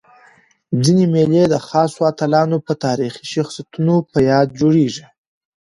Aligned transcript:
ځيني 0.83 1.05
مېلې 1.13 1.43
د 1.49 1.55
خاصو 1.67 1.99
اتلانو 2.11 2.57
یا 2.67 2.73
تاریخي 2.85 3.25
شخصیتونو 3.33 3.95
په 4.11 4.17
یاد 4.29 4.47
جوړيږي. 4.59 5.05